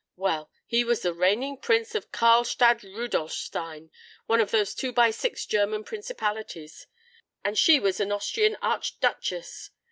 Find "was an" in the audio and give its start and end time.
7.79-8.11